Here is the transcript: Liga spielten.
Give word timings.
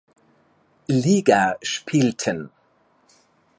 Liga 0.87 1.57
spielten. 1.61 2.49